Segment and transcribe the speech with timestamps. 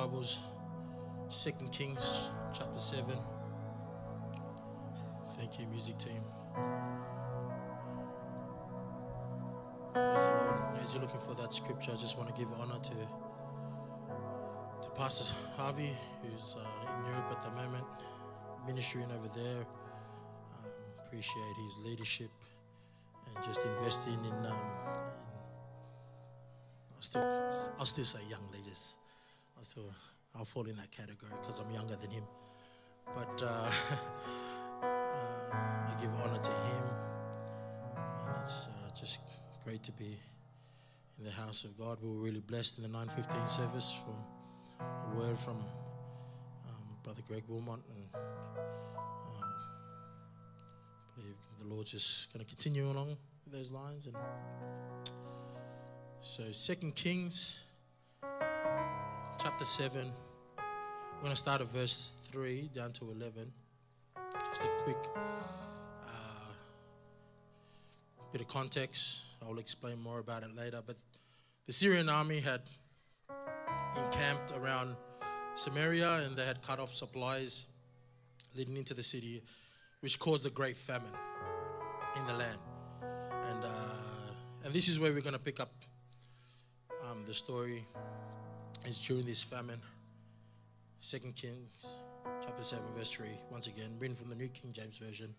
[0.00, 0.38] Bibles,
[1.28, 3.04] Second Kings chapter 7.
[5.36, 6.22] Thank you, music team.
[9.94, 12.94] As you're looking for that scripture, I just want to give honor to
[14.84, 17.84] to Pastor Harvey, who's uh, in Europe at the moment,
[18.66, 19.66] ministering over there.
[20.64, 20.70] Um,
[21.04, 22.30] appreciate his leadership
[23.26, 24.46] and just investing in.
[24.46, 24.56] Um,
[26.94, 27.22] I'll still,
[27.78, 28.94] I'll still say young leaders.
[29.60, 29.94] I'll
[30.34, 32.24] I'll fall in that category because I'm younger than him.
[33.14, 33.46] But uh,
[34.82, 36.82] uh, I give honor to him,
[38.26, 39.20] and it's uh, just
[39.64, 40.18] great to be
[41.18, 41.98] in the house of God.
[42.02, 44.14] We were really blessed in the 915 service from
[44.80, 49.52] a word from um, Brother Greg Wilmot, and um,
[51.16, 54.06] I believe the Lord's just going to continue along those lines.
[54.06, 54.16] And
[56.22, 57.60] so, Second Kings,
[59.42, 60.12] chapter seven.
[60.58, 63.50] We're going to start at verse three down to eleven.
[64.50, 66.52] Just a quick uh,
[68.32, 69.22] bit of context.
[69.42, 70.82] I'll explain more about it later.
[70.86, 70.96] But
[71.66, 72.60] the Syrian army had
[73.96, 74.94] encamped around
[75.54, 77.64] Samaria and they had cut off supplies
[78.54, 79.42] leading into the city,
[80.00, 81.14] which caused a great famine
[82.18, 82.58] in the land.
[83.44, 85.72] And, uh, and this is where we're going to pick up
[87.08, 87.86] um, the story.
[88.86, 89.80] Is during this famine.
[91.00, 91.86] Second Kings
[92.44, 95.34] chapter 7, verse 3, once again, written from the New King James Version.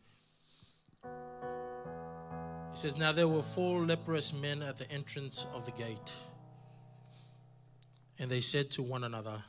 [1.04, 6.12] He says, Now there were four leprous men at the entrance of the gate.
[8.20, 9.44] And they said to one another,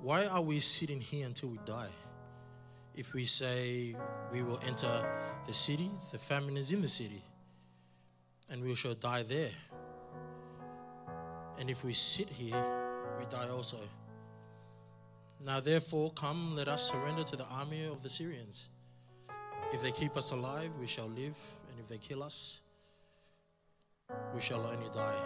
[0.00, 1.90] Why are we sitting here until we die?
[2.94, 3.94] If we say
[4.32, 4.90] we will enter
[5.46, 7.22] the city, the famine is in the city,
[8.50, 9.50] and we shall die there.
[11.58, 12.64] And if we sit here,
[13.18, 13.78] we die also.
[15.44, 18.68] Now, therefore, come, let us surrender to the army of the Syrians.
[19.72, 21.36] If they keep us alive, we shall live,
[21.68, 22.60] and if they kill us,
[24.34, 25.24] we shall only die.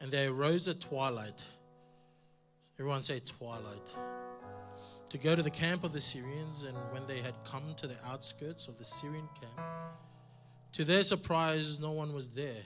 [0.00, 1.44] And they arose at twilight.
[2.78, 3.96] Everyone say twilight.
[5.10, 7.96] To go to the camp of the Syrians, and when they had come to the
[8.06, 9.66] outskirts of the Syrian camp,
[10.72, 12.64] to their surprise, no one was there.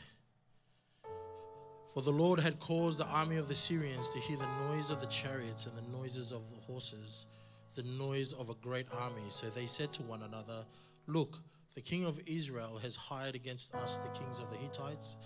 [1.93, 5.01] For the Lord had caused the army of the Syrians to hear the noise of
[5.01, 7.27] the chariots and the noises of the horses,
[7.75, 9.25] the noise of a great army.
[9.29, 10.65] So they said to one another,
[11.07, 11.39] Look,
[11.75, 15.17] the king of Israel has hired against us the kings of the Hittites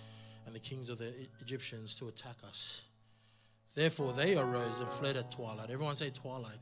[0.44, 2.82] and the kings of the Egyptians to attack us.
[3.74, 5.70] Therefore they arose and fled at twilight.
[5.70, 6.58] Everyone say twilight.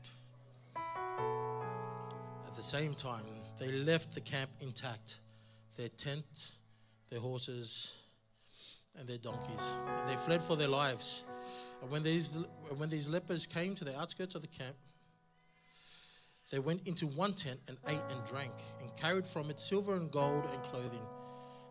[2.45, 3.25] At the same time,
[3.57, 5.19] they left the camp intact
[5.77, 6.57] their tents,
[7.09, 8.04] their horses,
[8.99, 9.79] and their donkeys.
[9.99, 11.25] And they fled for their lives.
[11.81, 12.37] And when these,
[12.77, 14.75] when these lepers came to the outskirts of the camp,
[16.51, 20.11] they went into one tent and ate and drank, and carried from it silver and
[20.11, 21.01] gold and clothing,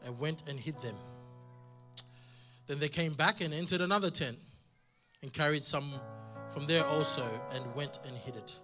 [0.05, 0.97] and went and hid them.
[2.67, 4.39] Then they came back and entered another tent,
[5.23, 5.95] and carried some
[6.53, 8.59] from there also, and went and hid it.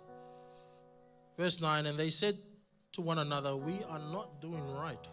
[1.38, 2.37] Verse 9 And they said
[2.92, 5.09] to one another, We are not doing right.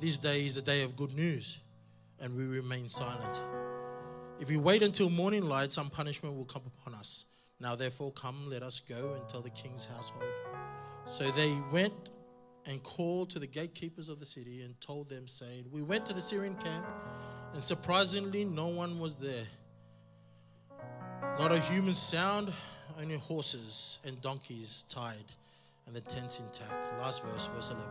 [0.00, 1.60] This day is a day of good news
[2.20, 3.40] and we remain silent.
[4.40, 7.26] If we wait until morning light, some punishment will come upon us.
[7.60, 10.24] Now, therefore, come, let us go and tell the king's household.
[11.06, 12.10] So they went
[12.66, 16.12] and called to the gatekeepers of the city and told them, saying, We went to
[16.12, 16.86] the Syrian camp,
[17.52, 19.46] and surprisingly, no one was there.
[21.38, 22.52] Not a human sound,
[23.00, 25.24] only horses and donkeys tied,
[25.86, 26.98] and the tents intact.
[26.98, 27.86] Last verse, verse 11.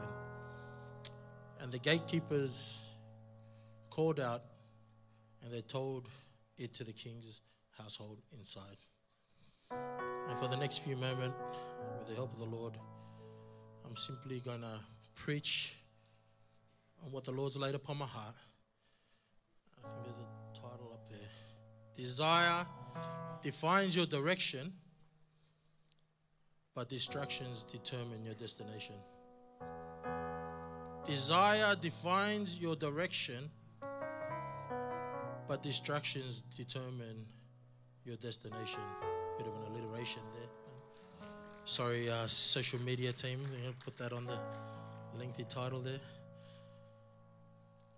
[1.61, 2.92] And the gatekeepers
[3.93, 4.41] called out
[5.43, 6.09] and they told
[6.57, 7.41] it to the king's
[7.77, 8.77] household inside.
[9.69, 11.37] And for the next few moments,
[11.99, 12.73] with the help of the Lord,
[13.85, 14.79] I'm simply going to
[15.13, 15.75] preach
[17.05, 18.33] on what the Lord's laid upon my heart.
[19.77, 21.29] I think there's a title up there
[21.95, 22.65] Desire
[23.43, 24.73] defines your direction,
[26.73, 28.95] but distractions determine your destination.
[31.05, 33.51] Desire defines your direction,
[35.47, 37.25] but distractions determine
[38.05, 38.81] your destination.
[39.37, 41.27] Bit of an alliteration there.
[41.65, 43.39] Sorry, uh, social media team.
[43.45, 44.37] I'm going to put that on the
[45.17, 45.99] lengthy title there.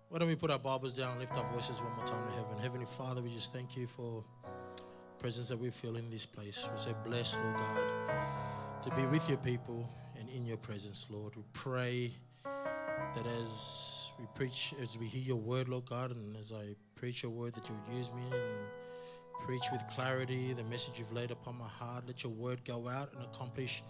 [0.08, 2.32] Why don't we put our Bibles down and lift our voices one more time to
[2.34, 2.58] heaven?
[2.62, 6.68] Heavenly Father, we just thank you for the presence that we feel in this place.
[6.70, 9.88] We say, Bless, Lord God, to be with your people
[10.18, 11.34] and in your presence, Lord.
[11.34, 12.12] We pray
[12.44, 17.22] that as we preach, as we hear your word, Lord God, and as I preach
[17.22, 21.56] your word, that you'll use me and preach with clarity the message you've laid upon
[21.56, 22.04] my heart.
[22.06, 23.82] Let your word go out and accomplish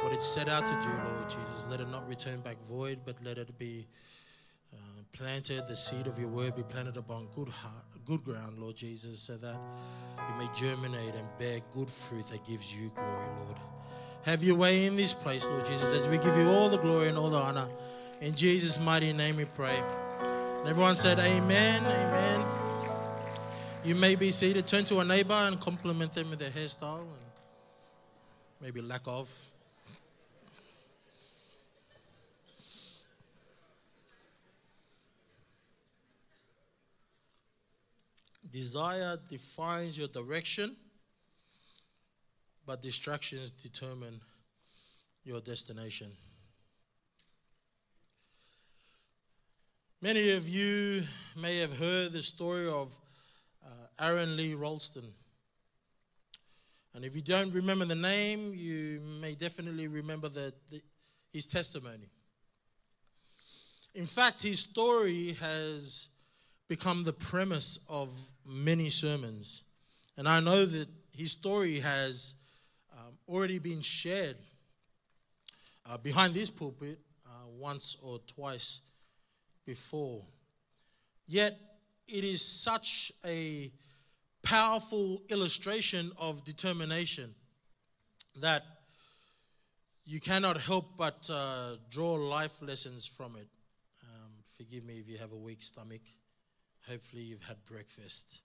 [0.00, 1.66] what it set out to do, Lord Jesus.
[1.70, 3.86] Let it not return back void, but let it be
[4.72, 8.74] uh, planted, the seed of your word be planted upon good heart, good ground, Lord
[8.74, 9.56] Jesus, so that
[10.18, 13.58] it may germinate and bear good fruit that gives you glory, Lord.
[14.22, 17.08] Have your way in this place, Lord Jesus, as we give you all the glory
[17.08, 17.68] and all the honor.
[18.20, 19.76] In Jesus' mighty name we pray.
[20.62, 22.46] And everyone said, Amen, Amen.
[23.82, 24.64] You may be seated.
[24.64, 27.08] Turn to a neighbor and compliment them with their hairstyle and
[28.60, 29.28] maybe lack of.
[38.52, 40.76] Desire defines your direction,
[42.64, 44.20] but distractions determine
[45.24, 46.12] your destination.
[50.02, 51.04] Many of you
[51.36, 52.92] may have heard the story of
[53.64, 53.68] uh,
[54.04, 55.04] Aron Lee Ralston.
[56.92, 60.82] And if you don't remember the name, you may definitely remember the, the,
[61.32, 62.08] his testimony.
[63.94, 66.08] In fact, his story has
[66.66, 68.08] become the premise of
[68.44, 69.62] many sermons.
[70.16, 72.34] And I know that his story has
[72.92, 74.36] um, already been shared
[75.88, 78.80] uh, behind this pulpit uh, once or twice
[79.64, 80.22] before.
[81.26, 81.58] Yet,
[82.08, 83.70] it is such a
[84.42, 87.34] powerful illustration of determination
[88.40, 88.64] that
[90.04, 93.48] you cannot help but uh, draw life lessons from it.
[94.04, 96.00] Um, forgive me if you have a weak stomach.
[96.88, 98.42] Hopefully, you've had breakfast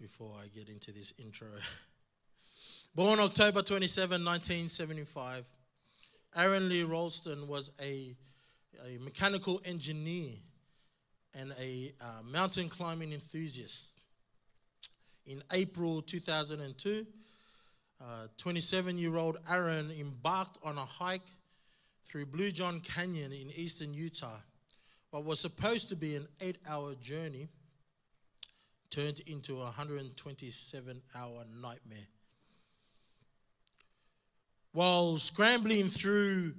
[0.00, 1.48] before I get into this intro.
[2.94, 5.46] Born October 27, 1975,
[6.34, 8.16] Aron Lee Ralston was a,
[8.86, 10.32] a mechanical engineer
[11.34, 13.96] and a uh, mountain climbing enthusiast.
[15.26, 17.06] In April 2002,
[18.36, 21.26] 27 uh, Aron embarked on a hike
[22.04, 24.40] through Blue John Canyon in eastern Utah.
[25.10, 27.48] What was supposed to be an eight hour journey
[28.90, 31.98] turned into a 127 hour nightmare.
[34.72, 36.54] While scrambling through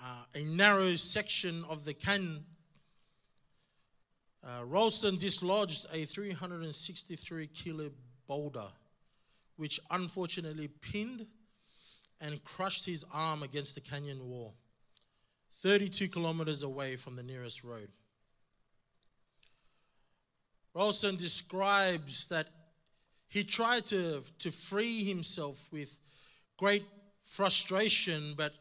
[0.00, 2.44] uh, a narrow section of the canyon,
[4.44, 7.90] uh, Ralston dislodged a 363 kilo
[8.28, 8.68] boulder,
[9.56, 11.26] which unfortunately pinned
[12.20, 14.54] and crushed his arm against the canyon wall,
[15.62, 17.88] 32 kilometers away from the nearest road.
[20.74, 22.48] Ralston describes that
[23.28, 25.98] he tried to, to free himself with
[26.56, 26.84] great
[27.22, 28.54] frustration, but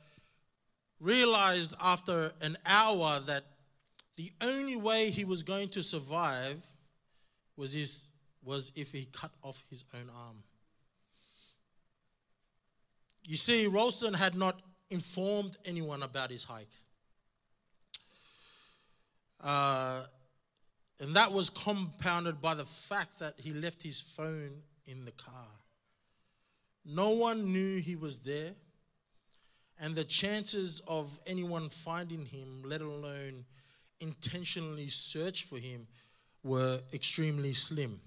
[0.99, 3.43] realized after an hour that
[4.15, 6.61] the only way he was going to survive
[7.57, 8.07] was, his,
[8.43, 10.43] was if he cut off his own arm.
[13.25, 16.71] You see, Ralston had not informed anyone about his hike.
[19.43, 20.03] Uh,
[20.99, 25.47] and that was compounded by the fact that he left his phone in the car.
[26.85, 28.53] No one knew he was there,
[29.79, 33.45] and the chances of anyone finding him, let alone
[33.99, 35.87] intentionally search for him
[36.43, 37.99] were extremely slim.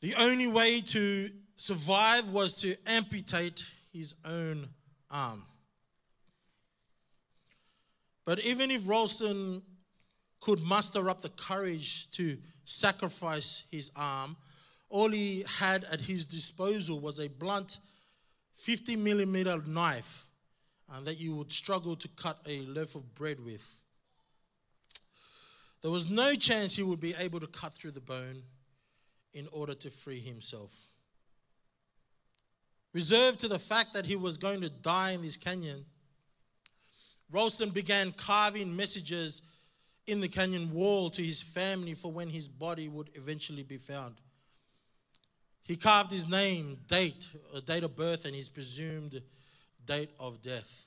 [0.00, 4.68] The only way to survive was to amputate his own
[5.10, 5.44] arm.
[8.24, 9.62] But even if Ralston
[10.40, 14.36] could muster up the courage to sacrifice his arm,
[14.88, 17.78] all he had at his disposal was a blunt
[18.58, 20.26] 50 millimeter knife
[20.92, 23.64] and that you would struggle to cut a loaf of bread with.
[25.80, 28.42] There was no chance he would be able to cut through the bone
[29.32, 30.72] in order to free himself.
[32.92, 35.84] Reserved to the fact that he was going to die in this canyon,
[37.30, 39.42] Ralston began carving messages
[40.08, 44.16] in the canyon wall to his family for when his body would eventually be found.
[45.68, 49.20] He carved his name, date, a date of birth, and his presumed
[49.84, 50.86] date of death.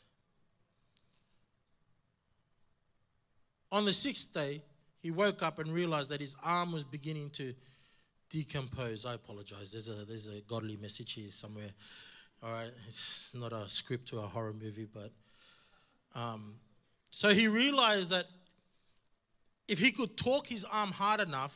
[3.72, 4.64] On the sixth day,
[5.04, 7.54] he woke up and realized that his arm was beginning to
[8.32, 9.06] decompose.
[9.06, 9.72] I apologize.
[9.72, 11.72] There's a there's a godly message here somewhere.
[12.42, 15.12] All right, it's not a script to a horror movie, but
[16.16, 16.56] um,
[17.12, 18.26] so he realized that
[19.68, 21.56] if he could talk his arm hard enough,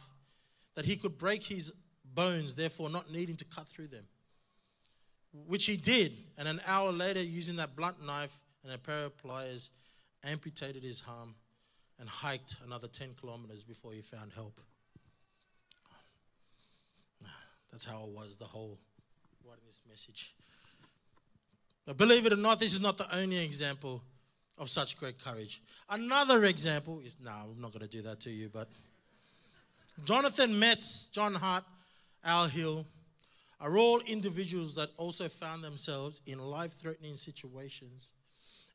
[0.75, 1.73] that he could break his
[2.15, 4.05] bones, therefore not needing to cut through them.
[5.47, 9.17] Which he did, and an hour later, using that blunt knife and a pair of
[9.17, 9.69] pliers,
[10.23, 11.35] amputated his arm
[11.99, 14.59] and hiked another 10 kilometers before he found help.
[17.71, 18.79] That's how it was, the whole
[19.45, 20.33] writing this message.
[21.85, 24.01] But believe it or not, this is not the only example
[24.57, 25.61] of such great courage.
[25.89, 28.69] Another example is no, nah, I'm not going to do that to you, but
[30.03, 31.63] Jonathan Metz, John Hart,
[32.25, 32.85] Al Hill
[33.61, 38.11] are all individuals that also found themselves in life threatening situations,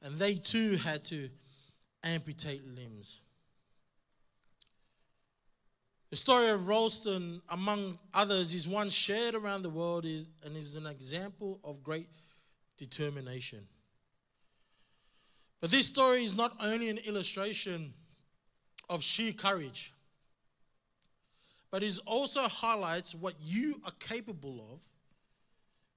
[0.02, 1.28] and they too had to
[2.02, 3.20] amputate limbs.
[6.10, 10.86] The story of Ralston, among others, is one shared around the world and is an
[10.86, 12.08] example of great
[12.78, 13.66] determination.
[15.60, 17.92] But this story is not only an illustration
[18.88, 19.92] of sheer courage,
[21.70, 24.80] but it also highlights what you are capable of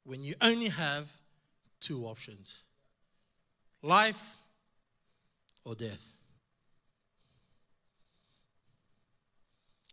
[0.03, 1.09] when you only have
[1.79, 2.63] two options
[3.81, 4.37] life
[5.65, 6.01] or death.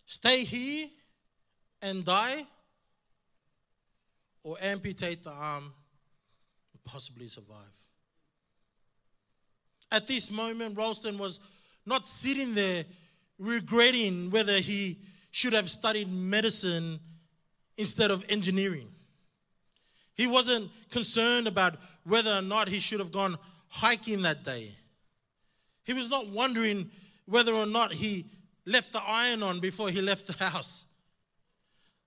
[0.06, 0.88] Stay here
[1.82, 2.46] and die,
[4.42, 5.72] or amputate the arm
[6.72, 7.58] and possibly survive.
[9.92, 11.40] At this moment, Ralston was
[11.84, 12.84] not sitting there
[13.38, 14.98] regretting whether he
[15.30, 17.00] should have studied medicine
[17.76, 18.88] instead of engineering.
[20.14, 24.74] He wasn't concerned about whether or not he should have gone hiking that day.
[25.84, 26.90] He was not wondering
[27.26, 28.26] whether or not he
[28.66, 30.86] left the iron on before he left the house.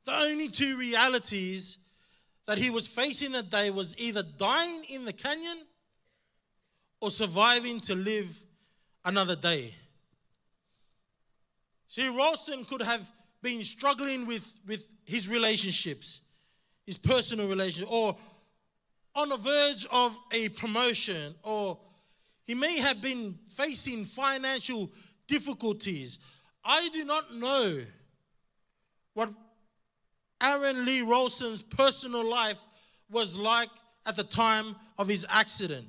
[0.05, 1.77] The only two realities
[2.45, 5.59] that he was facing that day was either dying in the canyon
[6.99, 8.37] or surviving to live
[9.05, 9.73] another day.
[11.93, 13.07] See, Ralston could have
[13.43, 16.21] been struggling with, with his relationships,
[16.88, 18.17] his personal relationship, or
[19.13, 21.77] on the verge of a promotion, or
[22.45, 24.89] he may have been facing financial
[25.27, 26.17] difficulties.
[26.65, 27.81] I do not know
[29.13, 29.29] what
[30.41, 32.63] Aron Lee Ralston's personal life
[33.12, 33.69] was like
[34.07, 35.85] at the time of his accident.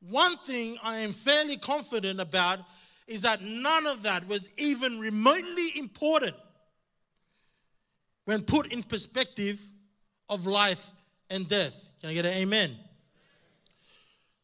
[0.00, 2.58] One thing I am fairly confident about
[3.10, 6.36] is that none of that was even remotely important
[8.24, 9.60] when put in perspective
[10.28, 10.92] of life
[11.28, 11.74] and death.
[12.00, 12.76] Can I get an amen?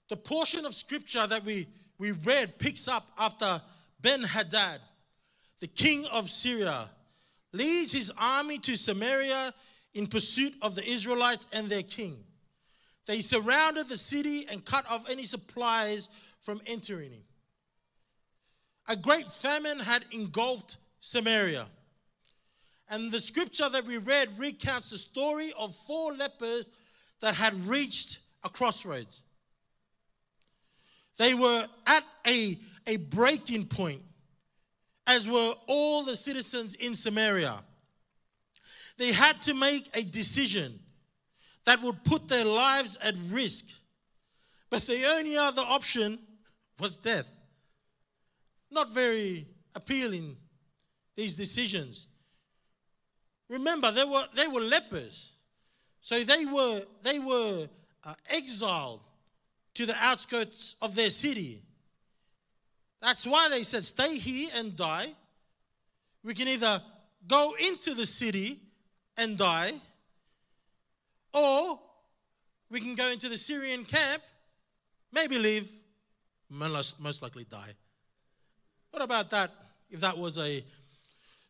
[0.08, 1.68] The portion of scripture that we,
[1.98, 3.62] we read picks up after
[4.00, 4.80] Ben Hadad,
[5.60, 6.90] the king of Syria,
[7.52, 9.54] leads his army to Samaria
[9.94, 12.16] in pursuit of the Israelites and their king.
[13.06, 16.08] They surrounded the city and cut off any supplies
[16.40, 17.22] from entering
[18.88, 21.66] a great famine had engulfed Samaria.
[22.88, 26.68] And the scripture that we read recounts the story of four lepers
[27.20, 29.22] that had reached a crossroads.
[31.18, 34.02] They were at a, a breaking point,
[35.06, 37.64] as were all the citizens in Samaria.
[38.98, 40.78] They had to make a decision
[41.64, 43.66] that would put their lives at risk.
[44.70, 46.18] But the only other option
[46.78, 47.26] was death
[48.70, 50.36] not very appealing,
[51.16, 52.08] these decisions.
[53.48, 55.32] Remember, they were, they were lepers.
[56.00, 57.68] So they were, they were
[58.04, 59.00] uh, exiled
[59.74, 61.62] to the outskirts of their city.
[63.00, 65.14] That's why they said, stay here and die.
[66.24, 66.82] We can either
[67.26, 68.60] go into the city
[69.16, 69.74] and die,
[71.32, 71.78] or
[72.70, 74.22] we can go into the Syrian camp,
[75.12, 75.68] maybe live,
[76.50, 77.74] most, most likely die.
[78.96, 79.50] What about that
[79.90, 80.64] if that was a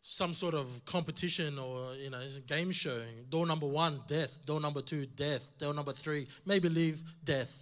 [0.03, 3.01] some sort of competition or you know game show?
[3.31, 4.33] Door number one, death.
[4.45, 5.49] Door number two, death.
[5.57, 7.57] Door number three, maybe leave death.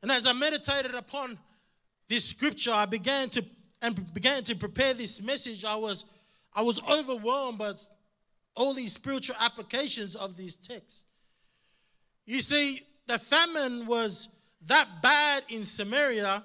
[0.00, 1.38] And as I meditated upon
[2.08, 3.44] this scripture, I began to
[3.82, 5.66] and began to prepare this message.
[5.66, 6.06] I was
[6.54, 7.74] I was overwhelmed by
[8.56, 11.04] all these spiritual applications of these texts.
[12.24, 14.30] You see, the famine was
[14.66, 16.42] that bad in Samaria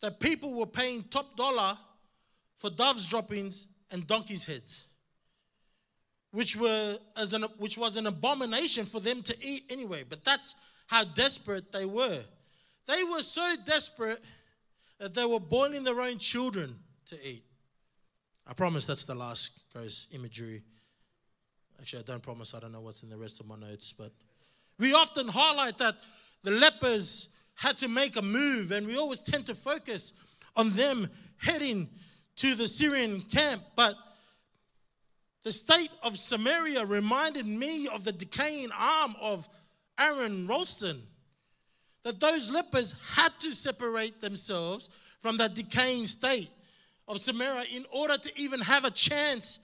[0.00, 1.76] that people were paying top dollar
[2.56, 4.86] for doves droppings and donkeys' heads,
[6.32, 10.04] which were as an which was an abomination for them to eat anyway.
[10.08, 10.54] But that's
[10.86, 12.22] how desperate they were.
[12.86, 14.22] They were so desperate
[14.98, 17.44] that they were boiling their own children to eat.
[18.46, 20.62] I promise that's the last gross imagery.
[21.78, 22.52] Actually, I don't promise.
[22.54, 24.12] I don't know what's in the rest of my notes, but
[24.78, 25.96] we often highlight that
[26.42, 30.12] the lepers had to make a move, and we always tend to focus
[30.56, 31.88] on them heading
[32.36, 33.62] to the Syrian camp.
[33.76, 33.94] But
[35.42, 39.48] the state of Samaria reminded me of the decaying arm of
[39.98, 41.02] Aron Ralston.
[42.02, 44.88] That those lepers had to separate themselves
[45.20, 46.50] from that decaying state
[47.06, 49.58] of Samaria in order to even have a chance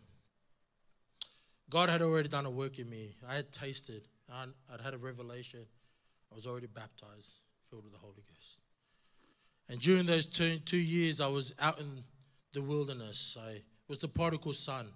[1.69, 3.17] God had already done a work in me.
[3.29, 4.09] I had tasted.
[4.33, 5.67] I'd, I'd had a revelation.
[6.33, 7.33] I was already baptized,
[7.69, 8.61] filled with the Holy Ghost.
[9.69, 12.03] And during those two, two years, I was out in
[12.55, 13.37] the wilderness.
[13.38, 14.88] I was the prodigal son.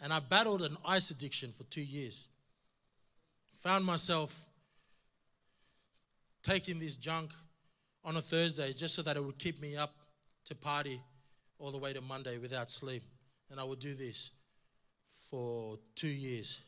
[0.00, 2.30] And I battled an ice addiction for two years
[3.64, 4.44] found myself
[6.42, 7.32] taking this junk
[8.04, 9.94] on a Thursday just so that it would keep me up
[10.44, 11.00] to party
[11.58, 13.02] all the way to Monday without sleep.
[13.50, 14.32] And I would do this
[15.30, 16.60] for two years.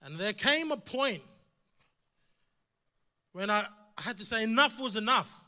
[0.00, 1.22] And there came a point
[3.32, 3.66] when I
[3.98, 5.42] had to say enough was enough.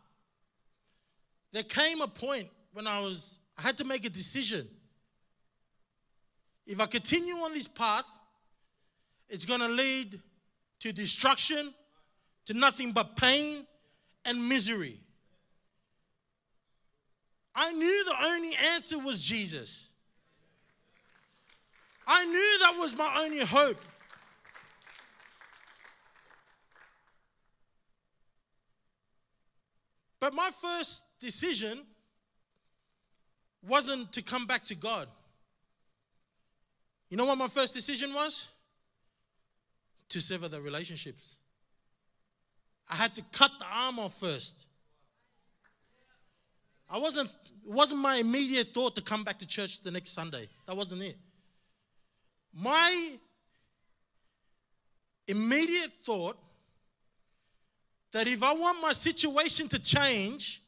[1.52, 4.68] There came a point when I was I had to make a decision.
[6.66, 8.04] If I continue on this path,
[9.28, 10.20] it's going to lead
[10.80, 11.74] to destruction,
[12.46, 13.66] to nothing but pain
[14.24, 15.00] and misery.
[17.54, 19.88] I knew the only answer was Jesus.
[22.06, 23.80] I knew that was my only hope.
[30.20, 31.80] But my first decision
[33.66, 35.08] wasn't to come back to God.
[37.08, 38.48] You know what my first decision was?
[40.08, 41.38] To sever the relationships.
[42.88, 44.66] I had to cut the arm off first.
[46.88, 50.48] I wasn't, it wasn't my immediate thought to come back to church the next Sunday.
[50.66, 51.16] That wasn't it.
[52.54, 53.18] My
[55.26, 56.38] immediate thought
[58.12, 60.62] that if I want my situation to change,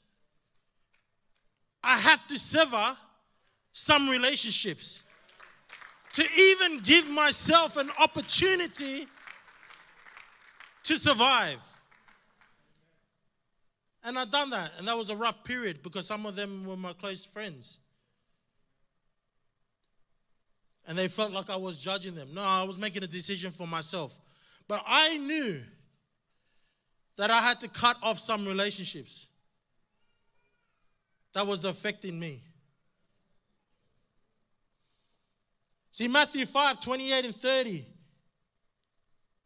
[1.83, 2.97] I have to sever
[3.73, 5.05] some relationships
[6.15, 9.07] to even give myself an opportunity
[10.89, 11.59] to survive.
[14.03, 16.77] And I'd done that, and that was a rough period because some of them were
[16.77, 17.79] my close friends.
[20.87, 22.31] And they felt like I was judging them.
[22.33, 24.19] No, I was making a decision for myself.
[24.67, 25.61] But I knew
[27.17, 29.27] that I had to cut off some relationships
[31.35, 32.43] that was affecting me.
[35.93, 37.87] See, Matthew 5 28 and 30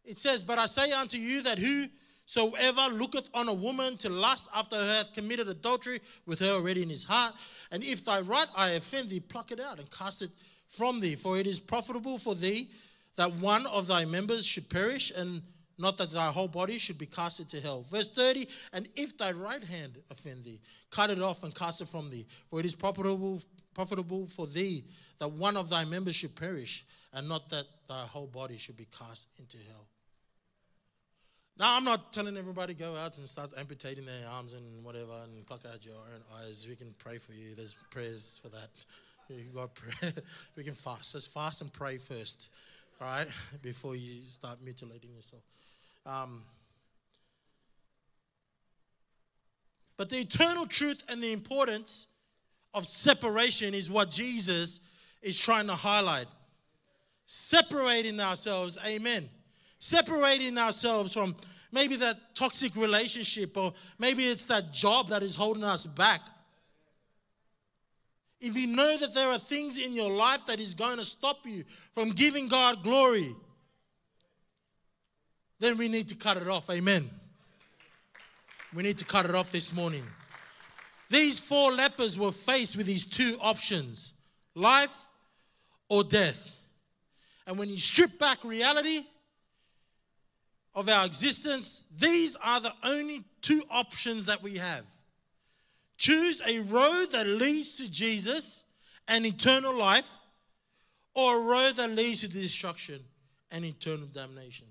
[0.05, 4.49] it says, But I say unto you that whosoever looketh on a woman to lust
[4.55, 7.35] after her hath committed adultery with her already in his heart.
[7.71, 10.31] And if thy right eye offend thee, pluck it out and cast it
[10.69, 11.15] from thee.
[11.15, 12.71] For it is profitable for thee
[13.17, 15.43] that one of thy members should perish, and
[15.79, 17.85] not that thy whole body should be cast into hell.
[17.91, 20.61] Verse 30 And if thy right hand offend thee,
[20.91, 22.27] cut it off and cast it from thee.
[22.51, 23.43] For it is profitable,
[23.75, 24.85] profitable for thee
[25.19, 28.87] that one of thy members should perish, and not that thy whole body should be
[28.99, 29.87] cast into hell.
[31.59, 35.47] Now, I'm not telling everybody go out and start amputating their arms and whatever and
[35.47, 36.67] pluck out your own eyes.
[36.69, 37.55] We can pray for you.
[37.55, 38.71] There's prayers for that.
[39.29, 40.13] You got prayer.
[40.57, 41.15] we can fast.
[41.15, 42.49] Let's fast and pray first,
[43.01, 43.27] all right,
[43.63, 45.43] before you start mutilating yourself.
[46.07, 46.43] Um,
[49.97, 52.09] but the eternal truth and the importance
[52.75, 54.81] of separation is what Jesus
[55.23, 56.27] is trying to highlight.
[57.27, 59.29] Separating ourselves, amen
[59.83, 61.35] separating ourselves from
[61.73, 66.21] maybe that toxic relationship, or maybe it's that job that is holding us back.
[68.41, 71.39] If you know that there are things in your life that is going to stop
[71.45, 71.65] you
[71.97, 73.35] from giving God glory,
[75.59, 76.71] then we need to cut it off.
[76.71, 77.11] Amen.
[78.73, 80.05] We need to cut it off this morning.
[81.13, 84.15] These four lepers were faced with these two options
[84.55, 85.07] life
[85.91, 86.59] or death.
[87.47, 89.03] And when you strip back reality
[90.75, 94.87] of our existence, these are the only two options that we have.
[95.99, 98.65] Choose a road that leads to Jesus
[99.07, 100.09] and eternal life,
[101.15, 103.01] or a road that leads to destruction
[103.51, 104.67] and eternal damnation.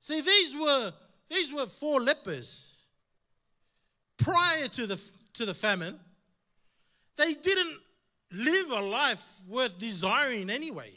[0.00, 0.92] See, these were
[1.30, 2.72] these were four lepers
[4.16, 4.98] prior to the
[5.34, 5.98] to the famine.
[7.16, 7.78] They didn't
[8.32, 10.92] live a life worth desiring anyway.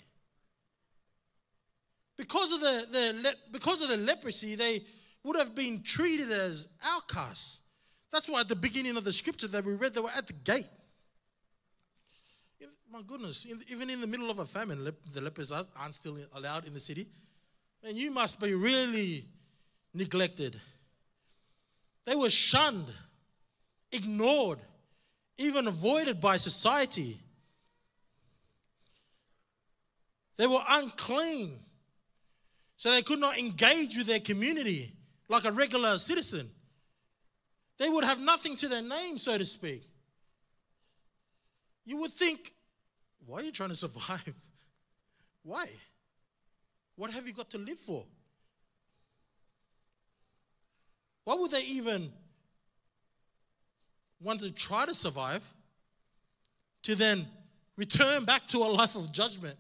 [2.18, 4.84] Because of the, the, because of the leprosy, they
[5.24, 7.62] would have been treated as outcasts.
[8.12, 10.34] That's why at the beginning of the scripture that we read, they were at the
[10.34, 10.66] gate.
[12.90, 16.74] My goodness, even in the middle of a famine, the lepers aren't still allowed in
[16.74, 17.08] the city.
[17.84, 19.26] And you must be really
[19.94, 20.60] neglected.
[22.06, 22.88] They were shunned,
[23.92, 24.60] ignored,
[25.38, 27.20] even avoided by society.
[30.38, 31.60] They were unclean.
[32.78, 34.94] So they could not engage with their community
[35.30, 36.50] like a regular citizen.
[37.80, 39.84] They would have nothing to their name, so to speak.
[41.86, 42.54] You would think,
[43.26, 44.22] why are you trying to survive?
[45.44, 45.66] Why?
[46.98, 48.04] What have you got to live for?
[51.24, 52.12] Why would they even
[54.22, 55.44] want to try to survive
[56.84, 57.28] to then
[57.76, 59.58] return back to a life of judgment?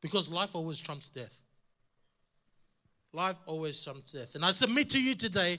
[0.00, 1.38] Because life always trumps death.
[3.12, 4.34] Life always trumps death.
[4.34, 5.58] And I submit to you today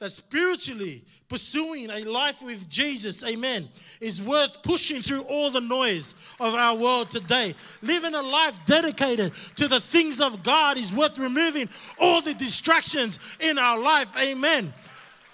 [0.00, 3.68] that spiritually pursuing a life with Jesus, amen,
[4.00, 7.54] is worth pushing through all the noise of our world today.
[7.80, 13.18] Living a life dedicated to the things of God is worth removing all the distractions
[13.40, 14.74] in our life, amen.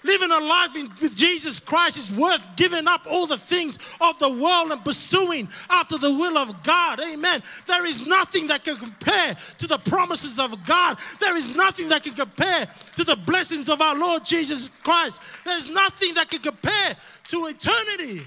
[0.03, 4.17] Living a life in, with Jesus Christ is worth giving up all the things of
[4.17, 6.99] the world and pursuing after the will of God.
[6.99, 7.43] Amen.
[7.67, 10.97] There is nothing that can compare to the promises of God.
[11.19, 15.21] There is nothing that can compare to the blessings of our Lord Jesus Christ.
[15.45, 16.95] There's nothing that can compare
[17.27, 18.25] to eternity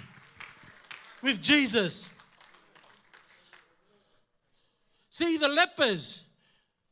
[1.22, 2.08] with Jesus.
[5.10, 6.24] See, the lepers,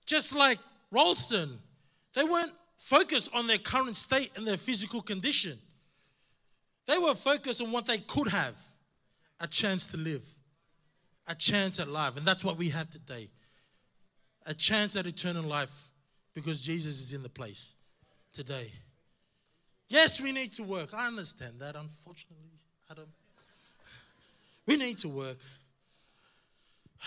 [0.07, 0.59] just like
[0.91, 1.59] Ralston,
[2.15, 5.57] they weren't focused on their current state and their physical condition.
[6.87, 8.55] They were focused on what they could have
[9.39, 10.27] a chance to live,
[11.29, 12.17] a chance at life.
[12.17, 13.29] And that's what we have today
[14.45, 15.71] a chance at eternal life
[16.35, 17.75] because Jesus is in the place
[18.33, 18.73] today.
[19.89, 20.93] Yes, we need to work.
[20.93, 22.59] I understand that, unfortunately,
[22.91, 23.07] Adam.
[24.67, 25.39] We need to work.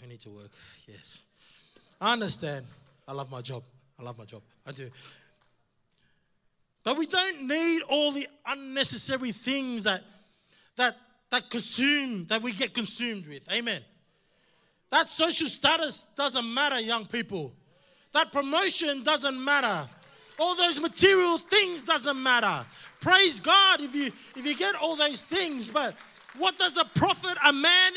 [0.00, 0.50] We need to work,
[0.88, 1.18] yes.
[2.00, 2.64] I understand.
[3.06, 3.62] I love my job.
[4.00, 4.42] I love my job.
[4.66, 4.88] I do.
[6.82, 10.02] But we don't need all the unnecessary things that
[10.76, 10.96] that
[11.30, 13.42] that consume that we get consumed with.
[13.52, 13.82] Amen.
[14.90, 17.52] That social status doesn't matter, young people.
[18.12, 19.88] That promotion doesn't matter.
[20.38, 22.66] All those material things doesn't matter.
[23.00, 25.94] Praise God if you if you get all those things, but
[26.38, 27.92] what does it profit a man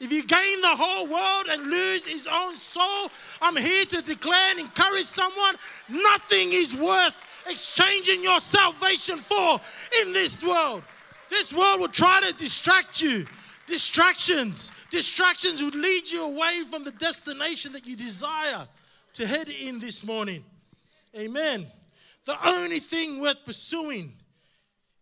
[0.00, 4.50] if you gain the whole world and lose his own soul, I'm here to declare
[4.50, 5.56] and encourage someone
[5.88, 7.14] nothing is worth
[7.48, 9.60] exchanging your salvation for
[10.02, 10.82] in this world.
[11.30, 13.26] This world will try to distract you.
[13.66, 14.70] Distractions.
[14.90, 18.68] Distractions would lead you away from the destination that you desire
[19.14, 20.44] to head in this morning.
[21.16, 21.66] Amen.
[22.26, 24.12] The only thing worth pursuing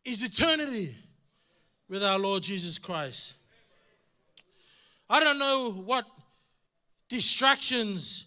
[0.04, 0.94] is eternity
[1.88, 3.34] with our Lord Jesus Christ.
[5.08, 6.06] I don't know what
[7.08, 8.26] distractions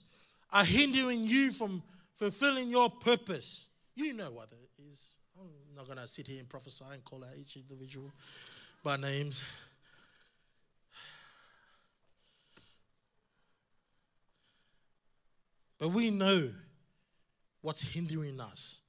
[0.51, 1.81] are hindering you from
[2.15, 3.67] fulfilling your purpose.
[3.95, 5.13] You know what it is.
[5.39, 8.11] I'm not going to sit here and prophesy and call out each individual
[8.83, 9.43] by names.
[15.79, 16.51] But we know
[17.61, 18.79] what's hindering us.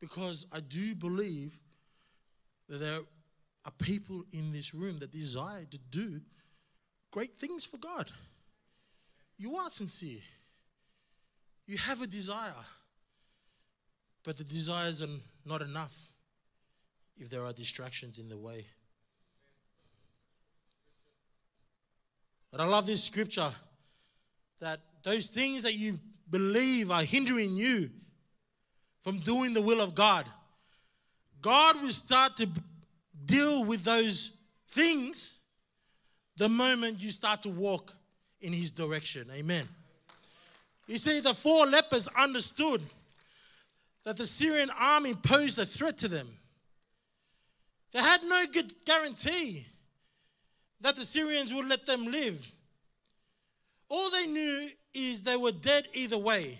[0.00, 1.58] Because I do believe
[2.68, 3.00] that there
[3.64, 6.20] are people in this room that desire to do
[7.10, 8.10] great things for God.
[9.36, 10.20] You are sincere.
[11.66, 12.64] You have a desire.
[14.24, 15.08] But the desires are
[15.44, 15.94] not enough
[17.18, 18.66] if there are distractions in the way.
[22.50, 23.50] But I love this scripture
[24.60, 25.98] that those things that you
[26.30, 27.90] believe are hindering you
[29.02, 30.26] from doing the will of God,
[31.40, 32.48] God will start to
[33.28, 34.32] deal with those
[34.70, 35.34] things
[36.36, 37.92] the moment you start to walk
[38.40, 39.28] in His direction.
[39.32, 39.68] Amen.
[40.86, 42.82] You see, the four lepers understood
[44.04, 46.28] that the Syrian army posed a threat to them.
[47.92, 49.66] They had no good guarantee
[50.80, 52.50] that the Syrians would let them live.
[53.88, 56.58] All they knew is they were dead either way.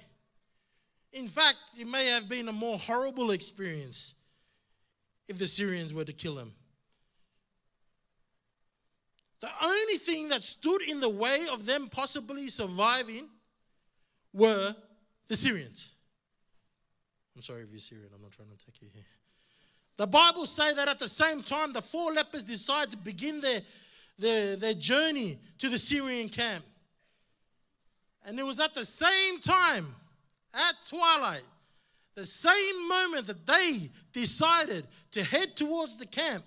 [1.12, 4.14] In fact, it may have been a more horrible experience
[5.28, 6.52] if the Syrians were to kill them.
[9.40, 13.28] The only thing that stood in the way of them possibly surviving
[14.32, 14.74] were
[15.28, 15.92] the Syrians.
[17.36, 19.04] I'm sorry if you're Syrian, I'm not trying to attack you here.
[19.96, 23.62] The Bible say that at the same time, the four lepers decide to begin their,
[24.18, 26.64] their, their journey to the Syrian camp.
[28.24, 29.94] And it was at the same time,
[30.52, 31.42] at twilight,
[32.18, 36.44] the same moment that they decided to head towards the camp,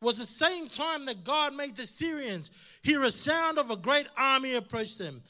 [0.00, 2.50] was the same time that God made the Syrians
[2.82, 5.20] hear a sound of a great army approach them.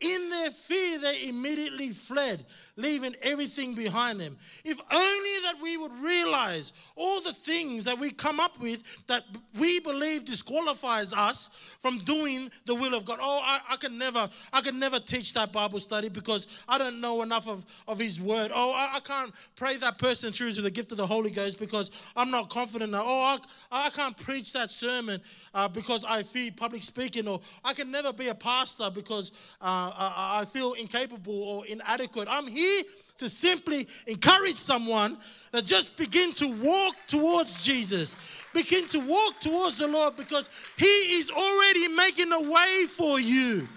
[0.00, 4.36] In their fear, they immediately fled, leaving everything behind them.
[4.64, 9.24] If only that we would realize all the things that we come up with that
[9.58, 13.18] we believe disqualifies us from doing the will of God.
[13.20, 17.00] Oh, I, I can never, I can never teach that Bible study because I don't
[17.00, 18.52] know enough of, of His Word.
[18.54, 21.58] Oh, I, I can't pray that person through to the gift of the Holy Ghost
[21.58, 22.90] because I'm not confident.
[22.90, 23.04] Enough.
[23.04, 23.38] Oh,
[23.72, 25.20] I, I can't preach that sermon
[25.54, 29.32] uh, because I fear public speaking, or I can never be a pastor because.
[29.60, 32.28] Uh, I, I feel incapable or inadequate.
[32.30, 32.82] I'm here
[33.18, 35.18] to simply encourage someone
[35.52, 38.16] that just begin to walk towards Jesus.
[38.52, 43.68] Begin to walk towards the Lord because He is already making a way for you.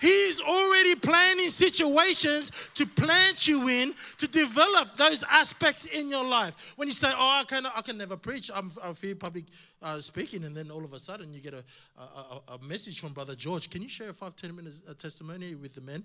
[0.00, 6.54] He's already planning situations to plant you in to develop those aspects in your life.
[6.76, 9.44] When you say, "Oh, I can, I can never preach," I'm, I feel public
[9.82, 11.64] uh, speaking, and then all of a sudden you get a,
[11.98, 13.68] a, a, message from Brother George.
[13.68, 16.02] Can you share a five ten minute testimony with the men?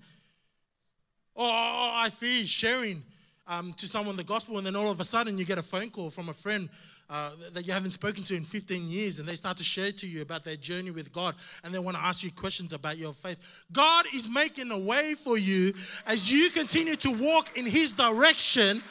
[1.38, 3.02] Oh, I feel sharing
[3.48, 5.90] um, to someone the gospel, and then all of a sudden you get a phone
[5.90, 6.70] call from a friend
[7.10, 10.08] uh, that you haven't spoken to in 15 years, and they start to share to
[10.08, 13.14] you about their journey with God, and they want to ask you questions about your
[13.14, 13.38] faith.
[13.72, 15.74] God is making a way for you
[16.08, 18.82] as you continue to walk in His direction.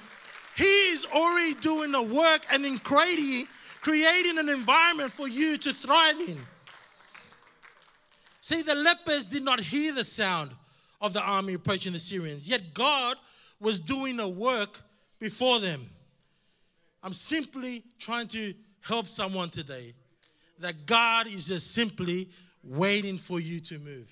[0.56, 3.48] He is already doing the work and in creating,
[3.80, 6.38] creating an environment for you to thrive in.
[8.40, 10.52] See, the lepers did not hear the sound
[11.00, 13.16] of the army approaching the Syrians, yet God
[13.58, 14.80] was doing a work
[15.18, 15.90] before them.
[17.04, 19.92] I'm simply trying to help someone today
[20.58, 22.30] that God is just simply
[22.62, 24.10] waiting for you to move.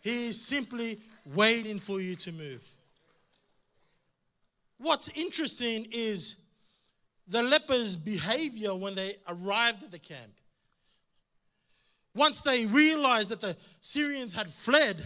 [0.00, 1.00] He is simply
[1.34, 2.64] waiting for you to move.
[4.78, 6.36] What's interesting is
[7.26, 10.30] the lepers' behavior when they arrived at the camp.
[12.14, 15.04] Once they realized that the Syrians had fled,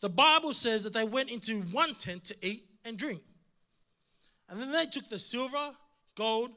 [0.00, 3.20] the Bible says that they went into one tent to eat and drink.
[4.52, 5.70] And then they took the silver,
[6.14, 6.50] gold,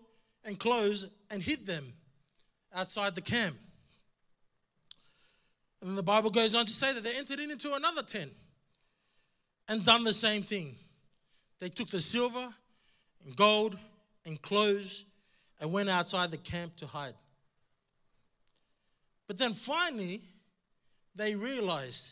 [0.44, 1.94] and clothes and hid them
[2.74, 3.56] outside the camp.
[5.80, 8.34] And then the Bible goes on to say that they entered into another tent
[9.70, 10.76] and done the same thing.
[11.60, 12.50] They took the silver
[13.24, 13.78] and gold
[14.26, 15.06] and clothes
[15.62, 17.14] and went outside the camp to hide.
[19.26, 20.22] But then finally,
[21.16, 22.12] they realized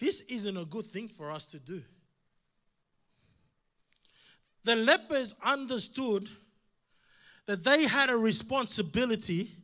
[0.00, 1.84] this isn't a good thing for us to do.
[4.64, 6.28] The lepers understood
[7.46, 9.56] that they had a responsibility,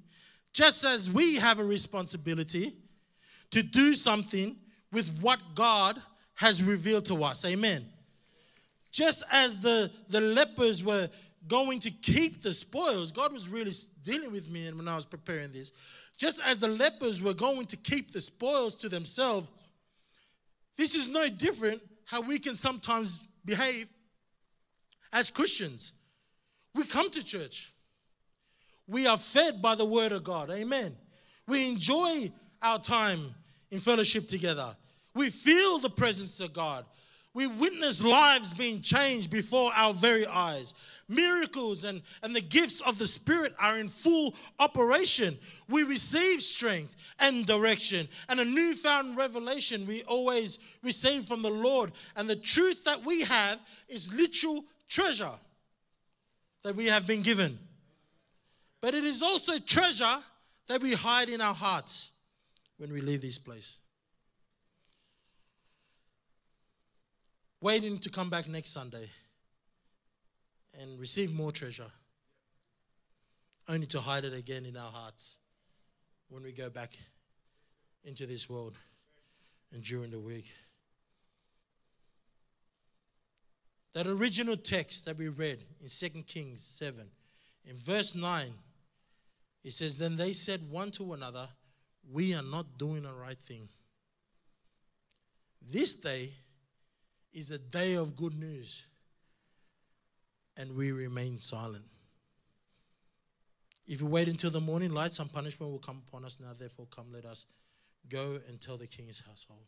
[0.53, 2.77] just as we have a responsibility,
[3.51, 4.57] to do something
[4.93, 6.01] with what God
[6.35, 7.45] has revealed to us.
[7.45, 7.87] Amen.
[8.91, 11.11] Just as the, the lepers were
[11.47, 15.53] going to keep the spoils, God was really dealing with me when I was preparing
[15.53, 15.73] this.
[16.17, 19.49] Just as the lepers were going to keep the spoils to themselves,
[20.77, 23.89] this is no different how we can sometimes behave
[25.13, 25.93] as Christians,
[26.75, 27.73] we come to church.
[28.87, 30.51] We are fed by the word of God.
[30.51, 30.97] Amen.
[31.49, 32.31] We enjoy
[32.63, 33.35] our time
[33.71, 34.77] in fellowship together.
[35.15, 36.85] We feel the presence of God.
[37.37, 40.73] We witness lives being changed before our very eyes.
[41.07, 45.37] Miracles and, and the gifts of the Spirit are in full operation.
[45.69, 51.93] We receive strength and direction and a newfound revelation we always receive from the Lord.
[52.17, 55.33] And the truth that we have is literal treasure
[56.63, 57.59] that we have been given,
[58.81, 60.19] but it is also treasure
[60.67, 62.13] that we hide in our hearts
[62.79, 63.79] when we leave this place.
[67.61, 69.09] Waiting to come back next Sunday
[70.81, 71.91] and receive more treasure,
[73.69, 75.39] only to hide it again in our hearts
[76.29, 76.93] when we go back
[78.05, 78.77] into this world
[79.73, 80.47] and during the week.
[83.97, 87.01] That original text that we read in 2 Kings 7,
[87.65, 88.53] in verse 9,
[89.65, 91.49] it says, Then they said one to another,
[92.13, 93.71] We are not doing the right thing.
[95.67, 96.29] This day
[97.33, 98.85] is a day of good news,
[100.59, 101.87] and we remain silent.
[103.87, 106.51] If you wait until the morning light, some punishment will come upon us now.
[106.53, 107.47] Therefore, come, let us
[108.11, 109.65] go and tell the king's household.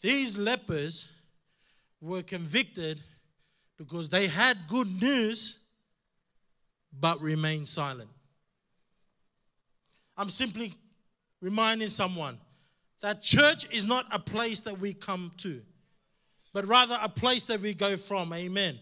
[0.00, 1.12] These lepers
[2.04, 3.00] were convicted
[3.78, 5.58] because they had good news
[7.00, 8.10] but remained silent.
[10.16, 10.74] I'm simply
[11.40, 12.38] reminding someone
[13.00, 15.60] that church is not a place that we come to,
[16.52, 18.32] but rather a place that we go from.
[18.32, 18.78] Amen.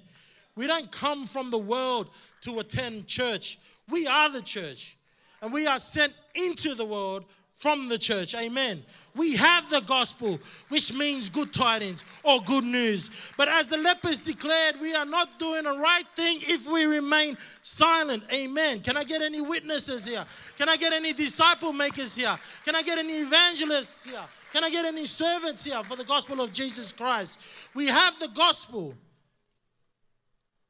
[0.54, 2.10] We don't come from the world
[2.42, 3.58] to attend church.
[3.88, 4.98] We are the church,
[5.40, 7.24] and we are sent into the world
[7.56, 8.34] from the church.
[8.34, 8.82] Amen.
[9.14, 13.10] We have the gospel, which means good tidings or good news.
[13.36, 17.36] But as the lepers declared, we are not doing the right thing if we remain
[17.60, 18.24] silent.
[18.32, 18.80] Amen.
[18.80, 20.24] Can I get any witnesses here?
[20.56, 22.36] Can I get any disciple makers here?
[22.64, 24.24] Can I get any evangelists here?
[24.52, 27.38] Can I get any servants here for the gospel of Jesus Christ?
[27.74, 28.94] We have the gospel.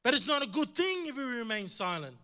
[0.02, 2.16] But it's not a good thing if we remain silent.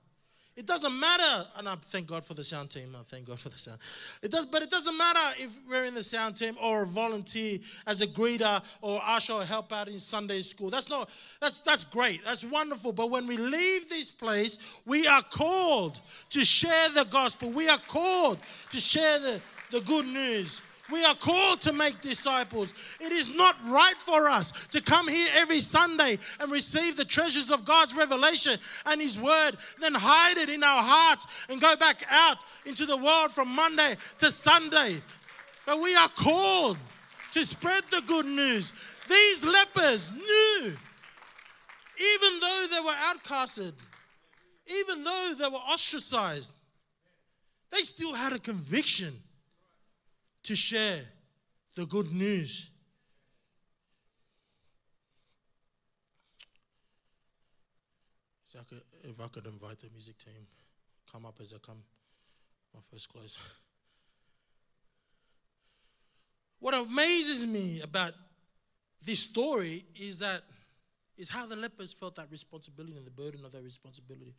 [0.59, 2.97] It doesn't matter, and I thank God for the sound team.
[2.99, 3.79] I thank God for the sound.
[4.23, 7.61] It does, but it doesn't matter if we're in the sound team or a volunteer
[7.87, 10.68] as a greeter or usher or help out in Sunday school.
[10.68, 11.11] That's not.
[11.40, 12.25] That's that's great.
[12.25, 12.90] That's wonderful.
[12.90, 17.51] But when we leave this place, we are called to share the gospel.
[17.51, 18.38] We are called
[18.73, 19.40] to share the,
[19.71, 20.61] the good news.
[20.90, 22.72] We are called to make disciples.
[23.01, 27.51] It is not right for us to come here every Sunday and receive the treasures
[27.51, 32.03] of God's revelation and His Word, then hide it in our hearts and go back
[32.11, 35.03] out into the world from Monday to Sunday.
[35.66, 36.79] But we are called
[37.33, 38.72] to spread the good news.
[39.09, 43.72] These lepers knew, even though they were outcasted,
[44.66, 46.57] even though they were ostracized,
[47.70, 49.20] they still had a conviction
[50.44, 51.05] to share
[51.74, 52.70] the good news.
[58.46, 60.46] So I could, if I could invite the music team,
[61.11, 61.83] come up as I come,
[62.74, 63.38] my first close.
[66.61, 68.14] What amazes me about
[69.05, 70.42] this story is that
[71.16, 74.35] is how the lepers felt that responsibility and the burden of that responsibility.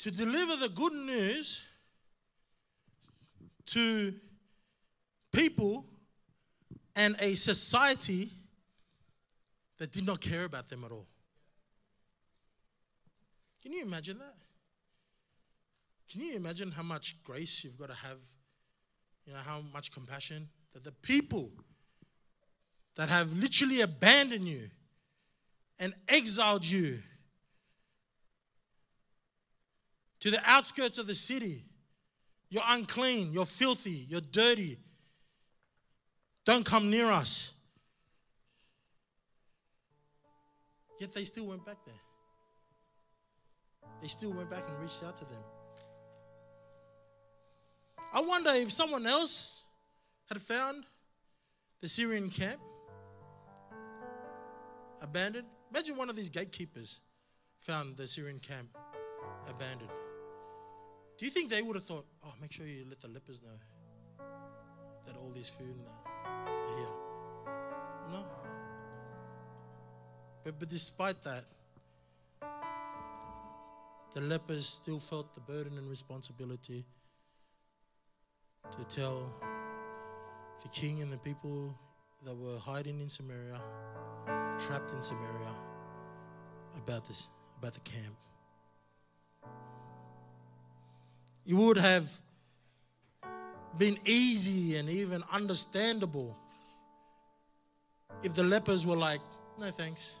[0.00, 1.62] To deliver the good news
[3.70, 4.14] to
[5.32, 5.84] people
[6.96, 8.30] and a society
[9.78, 11.06] that did not care about them at all.
[13.62, 14.34] Can you imagine that?
[16.10, 18.18] Can you imagine how much grace you've got to have?
[19.26, 21.50] You know, how much compassion that the people
[22.96, 24.70] that have literally abandoned you
[25.78, 26.98] and exiled you
[30.18, 31.64] to the outskirts of the city
[32.50, 33.32] you're unclean.
[33.32, 34.06] You're filthy.
[34.08, 34.78] You're dirty.
[36.44, 37.54] Don't come near us.
[40.98, 41.94] Yet they still went back there.
[44.02, 45.42] They still went back and reached out to them.
[48.12, 49.62] I wonder if someone else
[50.28, 50.84] had found
[51.80, 52.60] the Syrian camp
[55.00, 55.46] abandoned.
[55.72, 57.00] Imagine one of these gatekeepers
[57.60, 58.76] found the Syrian camp
[59.48, 59.90] abandoned.
[61.20, 64.24] Do you think they would have thought, oh, make sure you let the lepers know
[65.06, 66.88] that all this food and that are here?
[68.10, 68.24] No.
[70.42, 71.44] But, but despite that,
[74.14, 76.86] the lepers still felt the burden and responsibility
[78.70, 79.30] to tell
[80.62, 81.78] the king and the people
[82.24, 83.60] that were hiding in Samaria,
[84.58, 85.54] trapped in Samaria,
[86.78, 87.28] about this,
[87.58, 88.16] about the camp.
[91.46, 92.10] It would have
[93.78, 96.36] been easy and even understandable
[98.22, 99.20] if the lepers were like,
[99.58, 100.14] No thanks.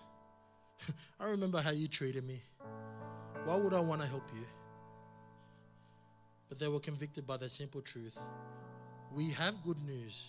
[1.20, 2.42] I remember how you treated me.
[3.44, 4.46] Why would I want to help you?
[6.48, 8.18] But they were convicted by the simple truth
[9.14, 10.28] we have good news,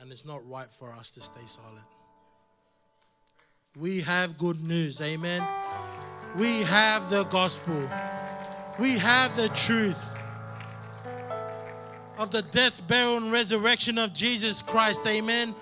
[0.00, 1.86] and it's not right for us to stay silent.
[3.78, 5.00] We have good news.
[5.00, 5.46] Amen.
[6.36, 7.88] We have the gospel.
[8.78, 10.02] We have the truth
[12.18, 15.06] of the death, burial, and resurrection of Jesus Christ.
[15.06, 15.54] Amen.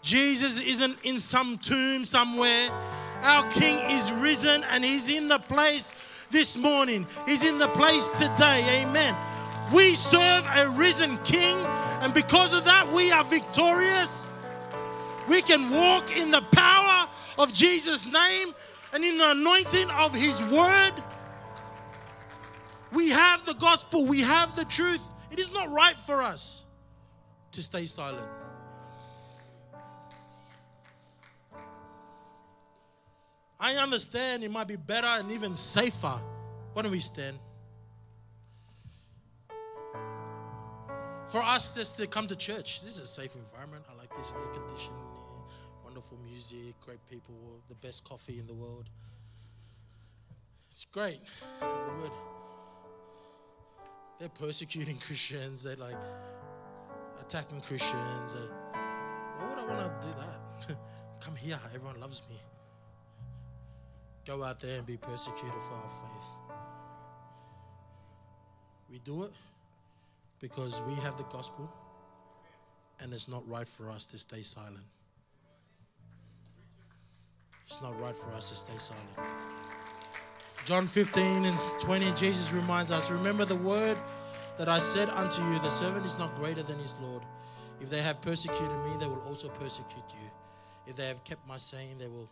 [0.00, 2.70] Jesus isn't in some tomb somewhere.
[3.22, 5.92] Our King is risen and He's in the place
[6.30, 7.06] this morning.
[7.26, 8.82] He's in the place today.
[8.82, 9.14] Amen.
[9.72, 11.58] We serve a risen King,
[12.00, 14.30] and because of that, we are victorious.
[15.28, 17.06] We can walk in the power
[17.36, 18.54] of Jesus' name
[18.94, 20.92] and in the anointing of His word.
[22.92, 25.02] We have the gospel, we have the truth.
[25.30, 26.64] It is not right for us
[27.52, 28.28] to stay silent.
[33.60, 36.20] I understand it might be better and even safer.
[36.72, 37.38] Why don't we stand?
[41.28, 43.84] For us just to come to church, this is a safe environment.
[43.90, 45.04] I like this air conditioning,
[45.84, 47.34] wonderful music, great people,
[47.68, 48.88] the best coffee in the world.
[50.70, 51.20] It's great.
[54.18, 55.62] They're persecuting Christians.
[55.62, 55.96] They're like
[57.20, 58.34] attacking Christians.
[59.38, 60.78] Why would I want to do that?
[61.20, 61.58] Come here.
[61.74, 62.40] Everyone loves me.
[64.26, 66.56] Go out there and be persecuted for our faith.
[68.90, 69.32] We do it
[70.40, 71.70] because we have the gospel
[73.00, 74.84] and it's not right for us to stay silent.
[77.66, 79.18] It's not right for us to stay silent.
[80.68, 83.96] John 15 and 20, Jesus reminds us Remember the word
[84.58, 87.22] that I said unto you, the servant is not greater than his Lord.
[87.80, 90.30] If they have persecuted me, they will also persecute you.
[90.86, 92.28] If they have kept my saying, they will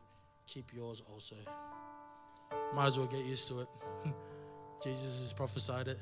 [0.47, 1.35] keep yours also.
[2.75, 3.69] Might as well get used to it.
[4.85, 5.99] Jesus has prophesied it.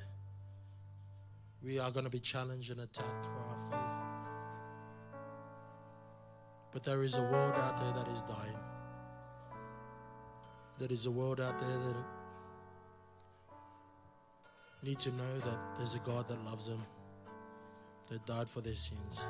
[1.62, 5.20] We are going to be challenged and attacked for our faith.
[6.72, 8.59] But there is a world out there that is dying.
[10.80, 11.97] There is a world out there that
[14.85, 16.85] need to know that there's a God that loves them,
[18.09, 19.26] that died for their sins.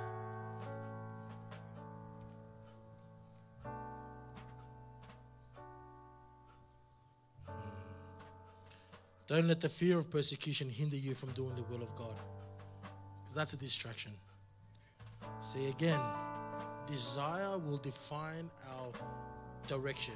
[7.47, 7.53] Hmm.
[9.29, 12.17] Don't let the fear of persecution hinder you from doing the will of God.
[13.23, 14.13] Because that's a distraction.
[15.41, 16.01] Say again,
[16.89, 18.91] desire will define our
[19.69, 20.15] direction.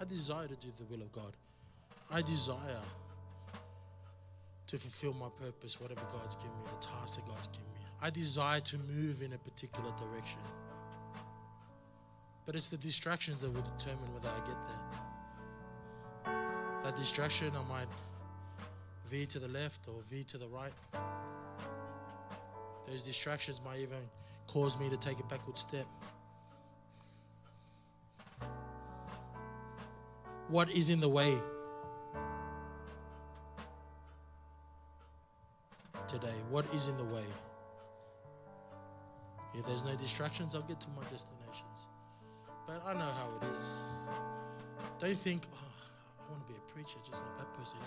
[0.00, 1.32] I desire to do the will of God.
[2.10, 2.80] I desire
[4.68, 7.80] to fulfill my purpose, whatever God's given me, the task that God's given me.
[8.00, 10.40] I desire to move in a particular direction.
[12.44, 16.34] But it's the distractions that will determine whether I get there.
[16.84, 17.88] That distraction, I might
[19.08, 20.72] veer to the left or veer to the right.
[22.86, 23.98] Those distractions might even
[24.46, 25.86] cause me to take a backward step.
[30.48, 31.38] What is in the way
[36.08, 36.34] today?
[36.50, 37.24] What is in the way?
[39.54, 41.88] If there's no distractions, I'll get to my destinations.
[42.66, 43.96] But I know how it is.
[45.00, 45.58] Don't think, oh,
[46.20, 47.78] I want to be a preacher just like that person.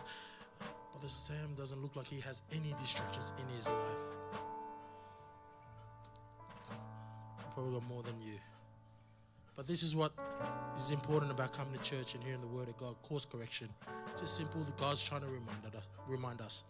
[0.91, 3.78] Brother Sam doesn't look like he has any distractions in his life.
[7.53, 8.36] Probably got more than you.
[9.55, 10.13] But this is what
[10.78, 13.69] is important about coming to church and hearing the word of God, course correction.
[14.07, 15.28] It's just simple God's trying to
[16.07, 16.63] remind us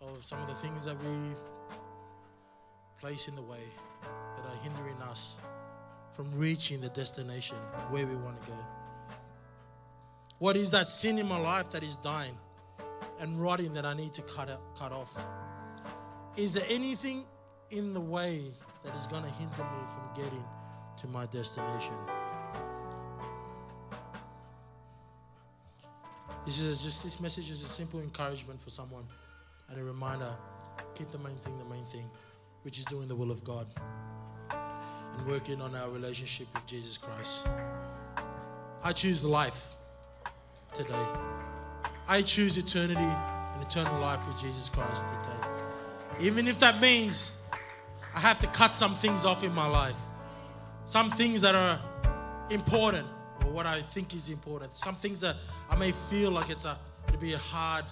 [0.00, 1.16] of some of the things that we
[2.98, 3.62] place in the way
[4.36, 5.38] that are hindering us
[6.12, 7.56] from reaching the destination
[7.90, 8.56] where we want to go.
[10.38, 12.36] What is that sin in my life that is dying
[13.20, 15.12] and rotting that I need to cut, out, cut off?
[16.36, 17.24] Is there anything
[17.70, 18.42] in the way
[18.84, 20.44] that is going to hinder me from getting
[20.98, 21.94] to my destination?
[26.44, 29.04] This is just this message is a simple encouragement for someone
[29.68, 30.32] and a reminder
[30.94, 32.08] keep the main thing the main thing,
[32.62, 33.66] which is doing the will of God
[34.50, 37.46] and working on our relationship with Jesus Christ.
[38.82, 39.74] I choose life
[40.72, 41.06] today.
[42.08, 45.48] I choose eternity and eternal life with Jesus Christ today.
[46.20, 47.36] Even if that means
[48.14, 49.96] I have to cut some things off in my life,
[50.84, 51.80] some things that are
[52.50, 53.06] important
[53.44, 55.36] or what I think is important, some things that
[55.68, 57.84] I may feel like it's a it'll be a hard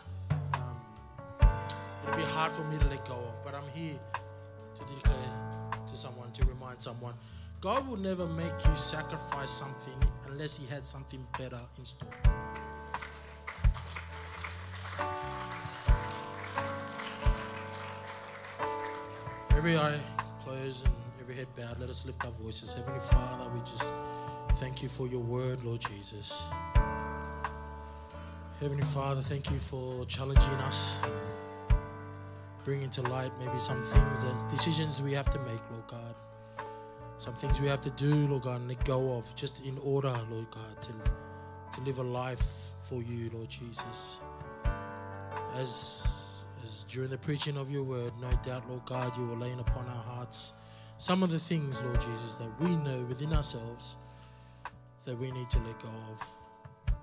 [2.06, 3.98] It'll be hard for me to let go of, but I'm here
[4.78, 5.16] to declare
[5.86, 7.14] to someone, to remind someone.
[7.60, 9.94] God will never make you sacrifice something
[10.28, 12.08] unless He had something better in store.
[19.50, 19.98] Every eye
[20.44, 22.74] closed and every head bowed, let us lift our voices.
[22.74, 23.90] Heavenly Father, we just
[24.60, 26.42] thank you for your word, Lord Jesus.
[28.60, 30.98] Heavenly Father, thank you for challenging us
[32.64, 36.14] bringing to light maybe some things and decisions we have to make, Lord God.
[37.18, 40.14] Some things we have to do, Lord God, and let go of just in order,
[40.30, 40.92] Lord God, to,
[41.74, 42.44] to live a life
[42.80, 44.20] for you, Lord Jesus.
[45.56, 49.60] As, as during the preaching of your word, no doubt, Lord God, you were laying
[49.60, 50.54] upon our hearts
[50.98, 53.96] some of the things, Lord Jesus, that we know within ourselves
[55.04, 56.94] that we need to let go of.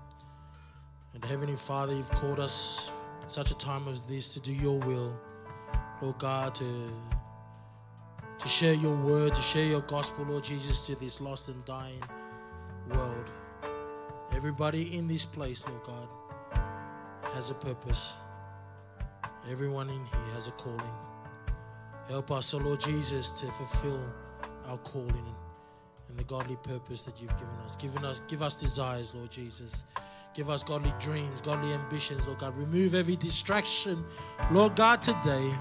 [1.14, 2.90] And Heavenly Father, you've called us
[3.26, 5.14] such a time as this to do your will,
[6.02, 6.90] Lord God, to
[8.40, 12.02] to share your word, to share your gospel, Lord Jesus, to this lost and dying
[12.90, 13.30] world.
[14.32, 16.08] Everybody in this place, Lord God,
[17.34, 18.14] has a purpose.
[19.48, 20.80] Everyone in here has a calling.
[22.08, 24.04] Help us, O Lord Jesus, to fulfill
[24.66, 25.34] our calling
[26.08, 27.76] and the godly purpose that you've given us.
[27.76, 29.84] Given us, give us desires, Lord Jesus.
[30.34, 32.58] Give us godly dreams, godly ambitions, Lord God.
[32.58, 34.04] Remove every distraction,
[34.50, 35.52] Lord God, today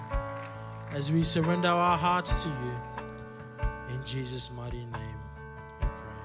[0.92, 3.96] as we surrender our hearts to you.
[3.96, 5.20] In Jesus' mighty name,
[5.80, 6.22] we pray.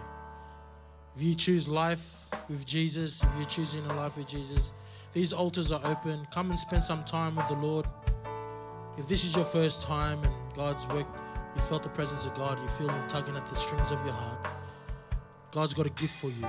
[1.17, 4.73] If you choose life with Jesus, if you're choosing a life with Jesus,
[5.13, 6.27] these altars are open.
[6.33, 7.87] Come and spend some time with the Lord.
[8.99, 11.07] If this is your first time and God's work,
[11.55, 14.15] you felt the presence of God, you feel Him tugging at the strings of your
[14.15, 14.49] heart,
[15.53, 16.47] God's got a gift for you.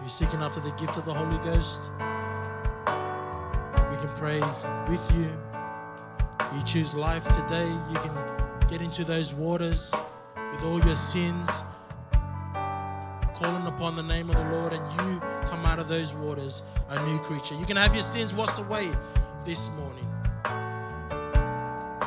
[0.00, 1.80] You're seeking after the gift of the Holy Ghost.
[3.90, 4.40] We can pray
[4.88, 5.43] with you.
[6.54, 7.68] You choose life today.
[7.90, 8.16] You can
[8.68, 9.92] get into those waters
[10.36, 11.48] with all your sins,
[13.34, 17.06] calling upon the name of the Lord, and you come out of those waters a
[17.06, 17.56] new creature.
[17.56, 18.88] You can have your sins washed away
[19.44, 20.08] this morning.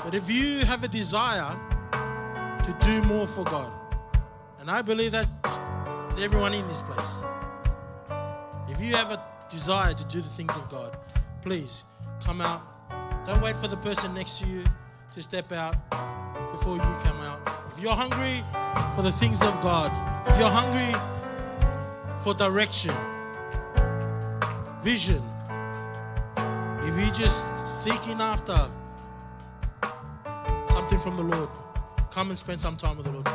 [0.03, 1.53] But if you have a desire
[1.91, 3.73] to do more for God,
[4.59, 5.27] and I believe that
[6.11, 7.21] to everyone in this place,
[8.69, 10.97] if you have a desire to do the things of God,
[11.41, 11.83] please
[12.23, 12.76] come out.
[13.27, 14.63] Don't wait for the person next to you
[15.13, 15.75] to step out
[16.53, 17.41] before you come out.
[17.75, 18.41] If you're hungry
[18.95, 19.91] for the things of God,
[20.29, 20.97] if you're hungry
[22.23, 22.93] for direction,
[24.81, 25.21] vision,
[26.83, 28.57] if you're just seeking after
[30.69, 31.49] something from the Lord,
[32.09, 33.27] come and spend some time with the Lord.